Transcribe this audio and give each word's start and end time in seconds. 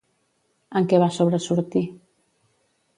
En 0.79 0.89
què 0.93 1.01
va 1.05 1.11
sobresortir? 1.19 1.85